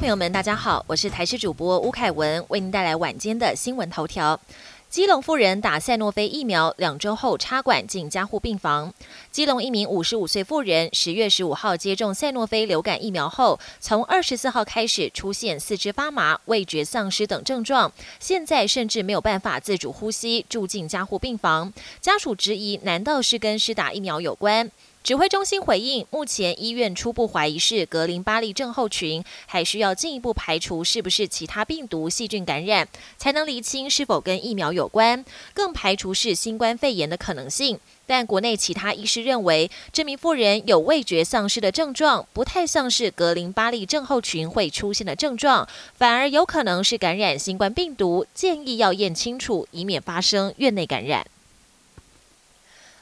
[0.00, 4.40] 朋友们，大家好，我是台视主播吴凯文，为您带来晚间的新闻头条。
[4.88, 8.94] 基隆妇人打赛诺菲疫苗，两周后插管进加护病房。
[9.30, 21.70] 基隆一名五十五岁妇人，十月十五号接种赛诺菲流感疫苗后，从二十四号开始出现四肢发麻、味觉丧失等症状，现在甚至没有办法自主呼吸，住进加护病房。
[22.00, 24.70] 家属质疑，难道是跟施打疫苗有关？
[25.02, 32.86] 指挥中心回应，目前医院初步怀疑是格林巴利症候群，还需要进一步排除是不是其他病毒细菌感染，
[33.16, 37.80] 才能厘清是否跟疫苗有关，更排除是新冠肺炎的可能性。
[38.06, 51.26] 但国内其他医师认为，这名妇人有味觉丧失的症状，不太像是格林巴利症候群会出现的症状，反而有可能是感染新冠病毒，建议要验清楚，以免发生院内感染。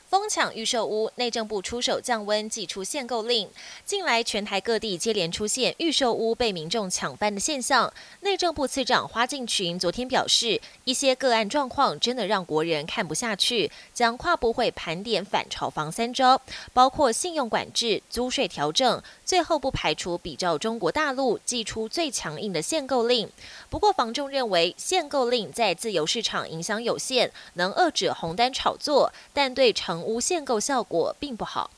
[0.09, 3.47] 疯抢预售屋，内政部出手降温，寄出限购令。
[3.85, 7.93] 近来全台各地接连出现预售屋被民众抢翻的现象。
[8.21, 16.41] 内政部次长花敬群昨天表示，一些个案状况真的让国人看不下去，将跨部会盘点反炒房三招，
[16.73, 23.31] 包括信用管制、租税调整，最后不排除比照中国大陆寄出最强硬的限购令。
[23.69, 31.71] 不过房仲认为，限购令在自由市场影响有限，能遏制红单炒作，但对成无限购效果并不好。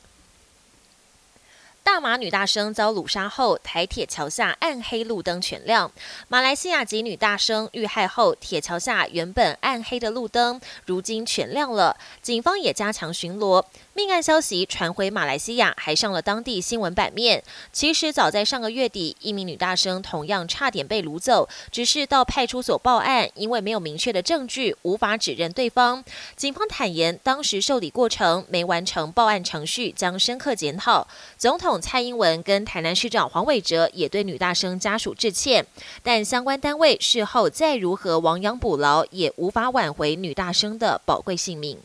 [1.83, 5.91] 大马女大生遭掳杀后，台铁桥下暗黑路灯全亮。
[6.29, 11.97] 马来西亚籍女大生遇害后，铁桥下原本暗黑的路灯如今全亮了。
[12.23, 13.65] 警方也加强巡逻。
[13.93, 17.43] 命案消息传回马来西亚，还上了当地新闻版面。
[17.73, 26.03] 其实早在上个月底，一名女大生同样差点被掳走，只是到派出所报案，因为没有明确的证据，无法指认对方。
[26.37, 31.07] 警方坦言，当时受理过程没完成报案程序，将深刻检讨。
[31.37, 35.67] 总统蔡英文跟台南市长黄伟哲也对女大生家属致歉，
[36.03, 41.77] 但相关单位事后再如何亡羊补牢，也无法挽回女大生的宝贵性命。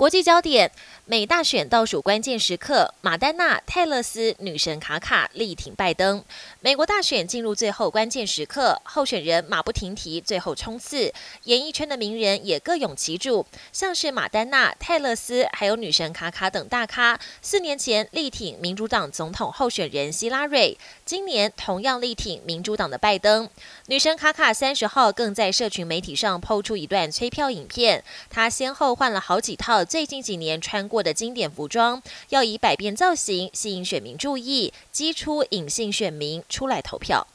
[0.00, 0.72] 国际焦点。
[1.04, 6.24] 美大选倒数关键时刻，马丹娜、泰勒斯、女神卡卡力挺拜登。
[6.60, 11.12] 美国大选进入最后关键时刻，候选人马不停蹄，最后冲刺。
[11.44, 17.18] 演艺圈的名人也各涌其主，像是马丹娜、泰勒斯，还有女神卡卡等大咖。
[17.42, 23.50] 四年前力挺民主党总统候选人希拉瑞，今年同样力挺民主党的拜登。
[23.88, 31.00] 女神卡卡三十号更在社群媒体上抛出一段催票影片，她先后换了好几套最近几年穿过。
[31.02, 37.26] 的经典服装，要以百变造型吸引选民注意，激出隐性选民出来投票。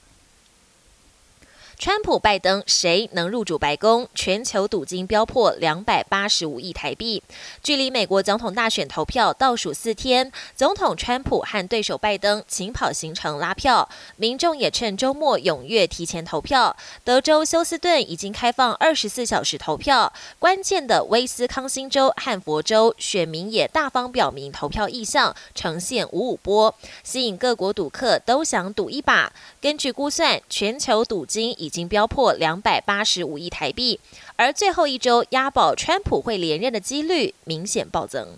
[1.77, 4.07] 川普、拜登谁能入主白宫？
[4.15, 7.21] 全球赌金飙破两百八十五亿台币。
[7.61, 16.75] 距离美国总统大选投票倒数四天，总统川普和对手拜登起跑行程拉票，民众也趁周末踊跃提前投票。
[17.03, 29.31] 德州休斯顿已经开放二十四小时投票，关键的威斯康星州和佛州选民也大方表明投票意向，呈现五五波，吸引各国赌客都想赌一把。
[29.61, 33.99] 根据估算，全球赌金已经飙破两百八十五亿台币，
[34.35, 38.37] 而最后一周押宝川普会连任的几率明显暴增。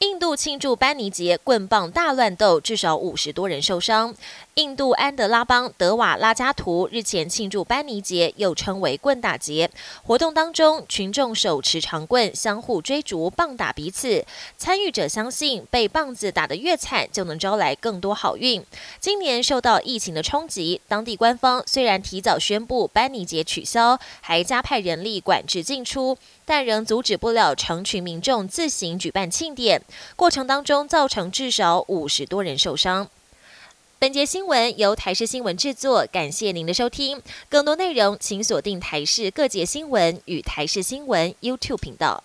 [0.00, 4.14] 印度庆祝班尼节，棍棒大乱斗，至少五十多人受伤。
[4.56, 9.70] 印度安德拉邦德瓦拉加图日前庆祝班尼节，又称为棍打节。
[10.02, 14.22] 活动当中，群众手持长棍，相互追逐，棒打彼此。
[14.58, 18.62] 参与者相信，被棒子打得越惨，就能招来更多好运。
[19.00, 29.82] 今年受到疫情的冲击，当地官方虽然提早宣布班尼节取消，还加派人力管制进出，但仍阻止不了成群民众自行举办庆典。
[30.16, 33.10] 过程当中，造成至少五十多人受伤。
[33.98, 37.20] 本节新闻由台视新闻制作，感谢您的收听。
[37.48, 42.22] 更多内容请锁定台视各节新闻与台视新闻 YouTube 频道。